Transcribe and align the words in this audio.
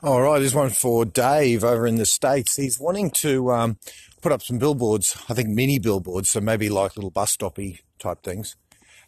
All 0.00 0.22
right, 0.22 0.38
this 0.38 0.54
one 0.54 0.70
for 0.70 1.04
Dave 1.04 1.64
over 1.64 1.84
in 1.84 1.96
the 1.96 2.06
States. 2.06 2.54
He's 2.54 2.78
wanting 2.78 3.10
to 3.22 3.50
um, 3.50 3.78
put 4.22 4.30
up 4.30 4.42
some 4.42 4.56
billboards, 4.56 5.20
I 5.28 5.34
think 5.34 5.48
mini 5.48 5.80
billboards, 5.80 6.30
so 6.30 6.40
maybe 6.40 6.68
like 6.68 6.94
little 6.94 7.10
bus 7.10 7.36
stoppy 7.36 7.80
type 7.98 8.22
things. 8.22 8.54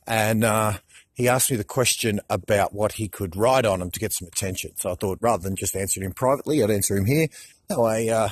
And 0.05 0.43
uh, 0.43 0.79
he 1.15 1.29
asked 1.29 1.49
me 1.49 1.57
the 1.57 1.63
question 1.63 2.21
about 2.29 2.75
what 2.75 2.95
he 2.95 3.07
could 3.07 3.37
write 3.37 3.67
on 3.67 3.79
them 3.79 3.93
to 3.93 4.01
get 4.01 4.13
some 4.13 4.27
attention. 4.27 4.73
So 4.79 4.91
I 4.91 4.97
thought 4.97 5.19
rather 5.21 5.45
than 5.45 5.55
just 5.55 5.77
answering 5.77 6.07
him 6.07 6.13
privately, 6.13 6.61
I'd 6.61 6.73
answer 6.73 6.97
him 6.97 7.07
here. 7.07 7.29
That 7.69 7.79
way, 7.79 8.11
uh, 8.11 8.31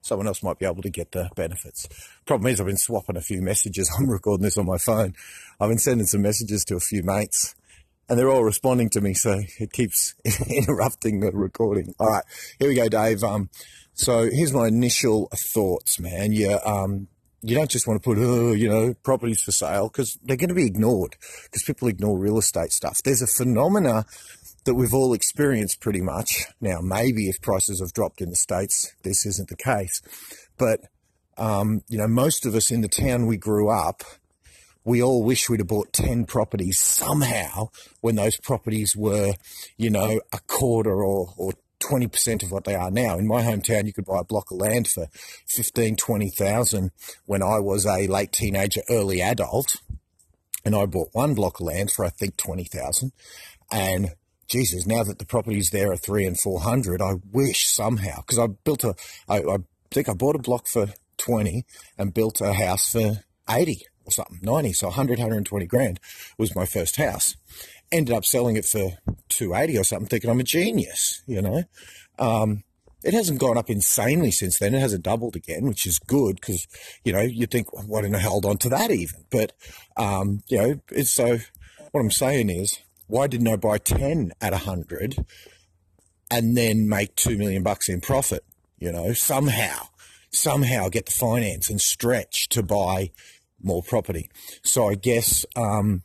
someone 0.00 0.28
else 0.28 0.44
might 0.44 0.60
be 0.60 0.66
able 0.66 0.82
to 0.82 0.90
get 0.90 1.10
the 1.10 1.28
benefits. 1.34 1.88
Problem 2.24 2.52
is, 2.52 2.60
I've 2.60 2.68
been 2.68 2.76
swapping 2.76 3.16
a 3.16 3.20
few 3.20 3.42
messages. 3.42 3.90
I'm 3.98 4.08
recording 4.08 4.44
this 4.44 4.58
on 4.58 4.66
my 4.66 4.78
phone. 4.78 5.16
I've 5.58 5.68
been 5.68 5.78
sending 5.78 6.06
some 6.06 6.22
messages 6.22 6.64
to 6.66 6.76
a 6.76 6.80
few 6.80 7.02
mates 7.02 7.56
and 8.10 8.18
they're 8.18 8.28
all 8.28 8.42
responding 8.42 8.90
to 8.90 9.00
me, 9.00 9.14
so 9.14 9.40
it 9.60 9.72
keeps 9.72 10.16
interrupting 10.50 11.20
the 11.20 11.30
recording. 11.30 11.94
All 12.00 12.08
right, 12.08 12.24
here 12.58 12.68
we 12.68 12.74
go, 12.74 12.88
Dave. 12.88 13.22
Um, 13.22 13.50
so 13.94 14.28
here's 14.28 14.52
my 14.52 14.66
initial 14.66 15.30
thoughts, 15.52 16.00
man. 16.00 16.32
You, 16.32 16.58
um, 16.66 17.06
you 17.40 17.54
don't 17.54 17.70
just 17.70 17.86
want 17.86 18.02
to 18.02 18.04
put, 18.04 18.18
oh, 18.18 18.52
you 18.52 18.68
know, 18.68 18.94
properties 19.04 19.42
for 19.42 19.52
sale 19.52 19.88
because 19.88 20.18
they're 20.24 20.36
going 20.36 20.48
to 20.48 20.56
be 20.56 20.66
ignored 20.66 21.16
because 21.44 21.62
people 21.62 21.86
ignore 21.86 22.18
real 22.18 22.36
estate 22.36 22.72
stuff. 22.72 22.98
There's 23.04 23.22
a 23.22 23.28
phenomena 23.28 24.04
that 24.64 24.74
we've 24.74 24.92
all 24.92 25.14
experienced 25.14 25.80
pretty 25.80 26.00
much. 26.00 26.46
Now, 26.60 26.80
maybe 26.82 27.28
if 27.28 27.40
prices 27.40 27.80
have 27.80 27.92
dropped 27.92 28.20
in 28.20 28.30
the 28.30 28.36
States, 28.36 28.92
this 29.04 29.24
isn't 29.24 29.48
the 29.48 29.56
case. 29.56 30.02
But, 30.58 30.80
um, 31.38 31.82
you 31.88 31.96
know, 31.96 32.08
most 32.08 32.44
of 32.44 32.56
us 32.56 32.72
in 32.72 32.80
the 32.80 32.88
town 32.88 33.26
we 33.26 33.36
grew 33.36 33.70
up, 33.70 34.02
we 34.84 35.02
all 35.02 35.22
wish 35.22 35.48
we'd 35.48 35.60
have 35.60 35.66
bought 35.66 35.92
10 35.92 36.24
properties 36.24 36.80
somehow 36.80 37.68
when 38.00 38.16
those 38.16 38.38
properties 38.38 38.96
were, 38.96 39.34
you 39.76 39.90
know, 39.90 40.20
a 40.32 40.38
quarter 40.46 41.02
or, 41.02 41.34
or 41.36 41.52
20% 41.80 42.42
of 42.42 42.52
what 42.52 42.64
they 42.64 42.74
are 42.74 42.90
now. 42.90 43.18
In 43.18 43.26
my 43.26 43.42
hometown, 43.42 43.86
you 43.86 43.92
could 43.92 44.04
buy 44.04 44.20
a 44.20 44.24
block 44.24 44.50
of 44.50 44.58
land 44.58 44.88
for 44.88 45.06
15, 45.46 45.96
20,000 45.96 46.90
when 47.26 47.42
I 47.42 47.58
was 47.58 47.86
a 47.86 48.06
late 48.06 48.32
teenager, 48.32 48.82
early 48.88 49.20
adult. 49.20 49.76
And 50.64 50.74
I 50.74 50.86
bought 50.86 51.08
one 51.12 51.34
block 51.34 51.60
of 51.60 51.66
land 51.66 51.90
for, 51.90 52.04
I 52.04 52.10
think, 52.10 52.36
20,000. 52.36 53.12
And 53.72 54.10
Jesus, 54.46 54.86
now 54.86 55.04
that 55.04 55.18
the 55.18 55.24
properties 55.24 55.70
there 55.70 55.90
are 55.90 55.96
three 55.96 56.26
and 56.26 56.38
400, 56.38 57.00
I 57.00 57.14
wish 57.32 57.66
somehow, 57.66 58.16
because 58.16 58.38
I 58.38 58.48
built 58.48 58.84
a, 58.84 58.94
I, 59.28 59.38
I 59.38 59.56
think 59.90 60.08
I 60.08 60.12
bought 60.12 60.36
a 60.36 60.40
block 60.40 60.66
for 60.66 60.88
20 61.18 61.64
and 61.96 62.12
built 62.12 62.40
a 62.40 62.52
house 62.52 62.92
for 62.92 63.24
80 63.48 63.86
or 64.10 64.24
something, 64.24 64.38
90, 64.42 64.72
so 64.72 64.88
100, 64.88 65.18
120 65.18 65.66
grand 65.66 66.00
was 66.38 66.54
my 66.54 66.66
first 66.66 66.96
house. 66.96 67.36
Ended 67.92 68.14
up 68.14 68.24
selling 68.24 68.56
it 68.56 68.64
for 68.64 68.98
280 69.28 69.78
or 69.78 69.84
something, 69.84 70.08
thinking 70.08 70.30
I'm 70.30 70.40
a 70.40 70.44
genius, 70.44 71.22
you 71.26 71.42
know. 71.42 71.64
Um, 72.18 72.64
it 73.02 73.14
hasn't 73.14 73.40
gone 73.40 73.56
up 73.56 73.70
insanely 73.70 74.30
since 74.30 74.58
then. 74.58 74.74
It 74.74 74.80
hasn't 74.80 75.04
doubled 75.04 75.34
again, 75.34 75.66
which 75.66 75.86
is 75.86 75.98
good 75.98 76.36
because, 76.36 76.66
you 77.02 77.12
know, 77.12 77.20
you 77.20 77.46
think, 77.46 77.72
well, 77.72 77.84
why 77.86 78.02
didn't 78.02 78.16
I 78.16 78.20
hold 78.20 78.44
on 78.44 78.58
to 78.58 78.68
that 78.68 78.90
even? 78.90 79.24
But, 79.30 79.52
um, 79.96 80.42
you 80.48 80.58
know, 80.58 80.80
it's 80.90 81.10
so 81.10 81.38
what 81.92 82.00
I'm 82.00 82.10
saying 82.10 82.50
is, 82.50 82.78
why 83.06 83.26
didn't 83.26 83.48
I 83.48 83.56
buy 83.56 83.78
10 83.78 84.32
at 84.40 84.52
100 84.52 85.24
and 86.30 86.56
then 86.56 86.88
make 86.88 87.16
2 87.16 87.36
million 87.36 87.62
bucks 87.62 87.88
in 87.88 88.00
profit? 88.00 88.44
You 88.78 88.92
know, 88.92 89.12
somehow, 89.12 89.88
somehow 90.30 90.88
get 90.88 91.06
the 91.06 91.12
finance 91.12 91.68
and 91.68 91.80
stretch 91.80 92.48
to 92.50 92.62
buy 92.62 93.10
more 93.62 93.82
property. 93.82 94.30
So 94.62 94.88
I 94.88 94.94
guess 94.94 95.44
um, 95.56 96.02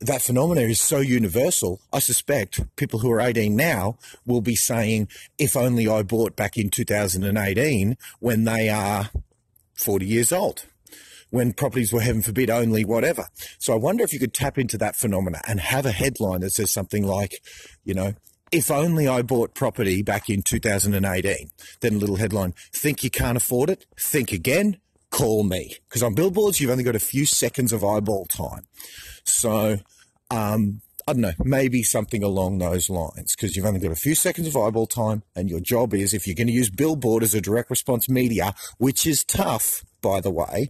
that 0.00 0.22
phenomena 0.22 0.62
is 0.62 0.80
so 0.80 0.98
universal. 0.98 1.80
I 1.92 2.00
suspect 2.00 2.60
people 2.76 3.00
who 3.00 3.10
are 3.12 3.20
18 3.20 3.54
now 3.54 3.98
will 4.26 4.40
be 4.40 4.56
saying, 4.56 5.08
if 5.38 5.56
only 5.56 5.88
I 5.88 6.02
bought 6.02 6.36
back 6.36 6.56
in 6.56 6.70
2018 6.70 7.96
when 8.18 8.44
they 8.44 8.68
are 8.68 9.10
40 9.74 10.06
years 10.06 10.32
old. 10.32 10.64
When 11.30 11.54
properties 11.54 11.92
were, 11.92 12.02
heaven 12.02 12.20
forbid, 12.20 12.50
only 12.50 12.84
whatever. 12.84 13.28
So 13.58 13.72
I 13.72 13.76
wonder 13.76 14.04
if 14.04 14.12
you 14.12 14.18
could 14.18 14.34
tap 14.34 14.58
into 14.58 14.76
that 14.78 14.96
phenomena 14.96 15.40
and 15.46 15.60
have 15.60 15.86
a 15.86 15.92
headline 15.92 16.40
that 16.40 16.50
says 16.50 16.70
something 16.70 17.06
like, 17.06 17.40
you 17.84 17.94
know, 17.94 18.12
if 18.50 18.70
only 18.70 19.08
I 19.08 19.22
bought 19.22 19.54
property 19.54 20.02
back 20.02 20.28
in 20.28 20.42
2018. 20.42 21.50
Then 21.80 21.94
a 21.94 21.96
little 21.96 22.16
headline, 22.16 22.52
think 22.74 23.02
you 23.02 23.08
can't 23.08 23.38
afford 23.38 23.70
it? 23.70 23.86
Think 23.98 24.30
again 24.30 24.76
call 25.12 25.44
me. 25.44 25.76
Because 25.88 26.02
on 26.02 26.14
billboards, 26.14 26.60
you've 26.60 26.70
only 26.70 26.82
got 26.82 26.96
a 26.96 27.00
few 27.00 27.24
seconds 27.24 27.72
of 27.72 27.84
eyeball 27.84 28.24
time. 28.24 28.66
So, 29.24 29.78
um, 30.30 30.80
I 31.06 31.12
don't 31.12 31.22
know, 31.22 31.32
maybe 31.44 31.82
something 31.82 32.22
along 32.22 32.58
those 32.58 32.88
lines 32.88 33.34
because 33.36 33.56
you've 33.56 33.66
only 33.66 33.80
got 33.80 33.92
a 33.92 33.96
few 33.96 34.14
seconds 34.14 34.48
of 34.48 34.56
eyeball 34.56 34.86
time, 34.86 35.22
and 35.34 35.50
your 35.50 35.60
job 35.60 35.94
is 35.94 36.14
if 36.14 36.26
you're 36.26 36.36
going 36.36 36.46
to 36.46 36.52
use 36.52 36.70
billboard 36.70 37.22
as 37.22 37.34
a 37.34 37.40
direct 37.40 37.70
response 37.70 38.08
media, 38.08 38.54
which 38.78 39.06
is 39.06 39.24
tough, 39.24 39.84
by 40.00 40.20
the 40.20 40.30
way, 40.30 40.68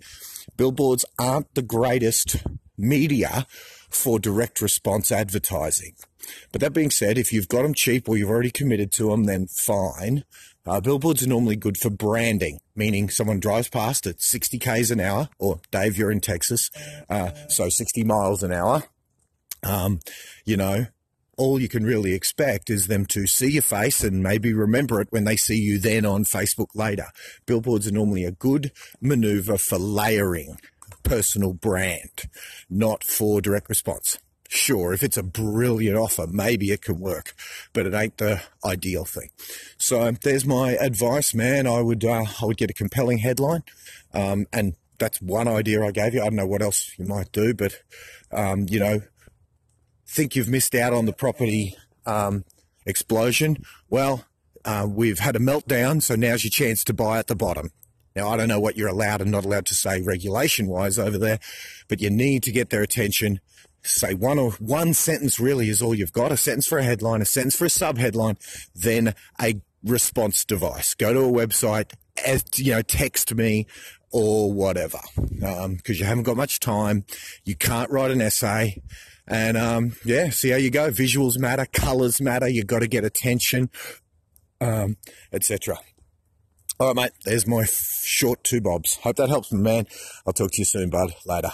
billboards 0.57 1.05
aren't 1.19 1.55
the 1.55 1.63
greatest 1.63 2.37
media 2.83 3.47
for 3.89 4.19
direct 4.19 4.61
response 4.61 5.13
advertising. 5.13 5.95
But 6.51 6.61
that 6.61 6.73
being 6.73 6.91
said, 6.91 7.19
if 7.19 7.33
you've 7.33 7.49
got 7.49 7.63
them 7.63 7.75
cheap 7.75 8.09
or 8.09 8.17
you've 8.17 8.31
already 8.31 8.51
committed 8.51 8.93
to 8.93 9.11
them, 9.11 9.25
then 9.25 9.47
fine. 9.47 10.25
Uh, 10.65 10.81
billboards 10.81 11.23
are 11.23 11.29
normally 11.29 11.57
good 11.57 11.77
for 11.77 11.91
branding, 11.91 12.61
meaning 12.77 13.11
someone 13.11 13.41
drives 13.41 13.69
past 13.69 14.07
at 14.07 14.23
60 14.23 14.59
k's 14.59 14.91
an 14.91 15.01
hour, 15.01 15.29
or 15.39 15.61
Dave, 15.73 15.99
you're 15.99 16.13
in 16.13 16.21
Texas, 16.21 16.71
uh, 17.11 17.33
so 17.49 17.69
60 17.69 18.05
miles 18.05 18.45
an 18.45 18.53
hour. 18.53 18.85
Um, 19.65 20.01
you 20.45 20.57
know, 20.57 20.87
all 21.37 21.61
you 21.61 21.69
can 21.69 21.85
really 21.85 22.13
expect 22.13 22.71
is 22.71 22.87
them 22.87 23.07
to 23.07 23.27
see 23.27 23.51
your 23.51 23.63
face 23.63 24.05
and 24.05 24.23
maybe 24.23 24.53
remember 24.53 25.01
it 25.01 25.09
when 25.11 25.25
they 25.25 25.37
see 25.37 25.57
you 25.57 25.79
then 25.79 26.07
on 26.07 26.25
Facebook 26.25 26.69
later. 26.75 27.07
Billboards 27.47 27.89
are 27.89 27.93
normally 27.93 28.25
a 28.25 28.31
good 28.31 28.71
maneuver 29.01 29.59
for 29.59 29.79
layering 29.79 30.59
personal 31.15 31.53
brand, 31.53 32.23
not 32.71 33.05
for 33.05 33.41
direct 33.41 33.69
response 33.69 34.19
sure, 34.53 34.93
if 34.93 35.03
it's 35.03 35.17
a 35.17 35.23
brilliant 35.23 35.97
offer, 35.97 36.27
maybe 36.27 36.71
it 36.71 36.83
can 36.83 37.01
work, 37.01 37.35
but 37.73 37.87
it 37.87 37.95
ain't 37.95 38.19
the 38.19 38.43
ideal 38.65 39.05
thing. 39.05 39.31
So 39.79 40.11
there's 40.13 40.45
my 40.45 40.73
advice, 40.73 41.35
man. 41.35 41.67
I 41.67 41.81
would 41.81 42.05
uh, 42.05 42.25
I 42.41 42.45
would 42.45 42.57
get 42.57 42.71
a 42.71 42.75
compelling 42.75 43.19
headline, 43.19 43.63
um, 44.13 44.47
and 44.53 44.75
that's 44.99 45.21
one 45.21 45.49
idea 45.49 45.83
I 45.83 45.91
gave 45.91 46.15
you. 46.15 46.21
I 46.21 46.25
don't 46.25 46.37
know 46.37 46.47
what 46.47 46.63
else 46.63 46.93
you 46.99 47.07
might 47.07 47.33
do, 47.33 47.55
but 47.55 47.83
um, 48.31 48.67
you 48.69 48.79
know, 48.79 49.01
think 50.07 50.37
you've 50.37 50.49
missed 50.49 50.75
out 50.75 50.93
on 50.93 51.07
the 51.07 51.13
property 51.13 51.77
um, 52.07 52.45
explosion. 52.87 53.65
Well, 53.89 54.25
uh, 54.65 54.87
we've 54.89 55.19
had 55.19 55.35
a 55.35 55.41
meltdown, 55.41 56.03
so 56.03 56.15
now's 56.15 56.45
your 56.45 56.51
chance 56.51 56.85
to 56.85 56.95
buy 56.95 57.19
at 57.19 57.27
the 57.27 57.35
bottom. 57.35 57.71
Now, 58.15 58.29
I 58.29 58.37
don't 58.37 58.49
know 58.49 58.61
what 58.61 58.77
you're 58.77 58.89
allowed 58.89 59.21
and 59.21 59.31
not 59.31 59.45
allowed 59.45 59.67
to 59.67 59.75
say 59.75 60.03
regulation 60.03 60.69
wise 60.69 60.99
over 60.99 61.19
there, 61.19 61.39
but 61.89 62.01
you 62.01 62.11
need 62.11 62.43
to 62.45 62.53
get 62.53 62.71
their 62.71 62.83
attention. 62.83 63.41
Say 63.83 64.15
one 64.15 64.39
or 64.39 64.53
one 64.53 64.95
sentence 64.95 65.41
really 65.41 65.69
is 65.69 65.83
all 65.83 65.95
you've 65.95 66.13
got. 66.13 66.31
A 66.33 66.37
sentence 66.37 66.67
for 66.67 66.79
a 66.79 66.85
headline 66.85 67.21
a 67.21 67.25
sentence 67.25 67.57
for 67.57 67.65
a 67.65 67.71
sub 67.71 67.99
headline 67.99 68.37
then 68.75 69.15
a 69.41 69.61
response 69.83 70.45
device. 70.45 70.95
Go 70.95 71.13
to 71.13 71.21
a 71.21 71.47
website 71.47 71.93
as 72.25 72.45
you 72.57 72.73
know 72.73 72.83
text 72.83 73.35
me 73.35 73.67
or 74.13 74.53
whatever 74.53 75.01
because 75.17 75.65
um, 75.65 75.79
you 75.87 76.05
haven't 76.05 76.25
got 76.25 76.37
much 76.37 76.61
time. 76.61 77.05
You 77.45 77.57
can't 77.57 77.91
write 77.91 78.11
an 78.13 78.21
essay. 78.21 78.81
And 79.27 79.57
um, 79.57 79.97
yeah 80.05 80.31
see 80.31 80.51
how 80.51 80.59
you 80.59 80.71
go. 80.71 80.91
Visuals 80.91 81.39
matter 81.39 81.67
colors 81.73 82.21
matter. 82.21 82.49
You've 82.49 82.69
got 82.69 82.81
to 82.81 82.89
get 82.89 83.05
attention 83.05 83.69
um, 84.61 84.97
etc 85.33 85.79
all 86.83 86.89
right 86.89 86.97
mate. 86.97 87.13
There's 87.25 87.47
my 87.47 87.65
short 87.65 88.43
two 88.43 88.61
bobs. 88.61 88.97
Hope 88.97 89.15
that 89.17 89.29
helps 89.29 89.53
man. 89.53 89.87
I'll 90.27 90.33
talk 90.33 90.51
to 90.51 90.59
you 90.59 90.65
soon 90.65 90.91
bud. 90.91 91.15
Later 91.25 91.53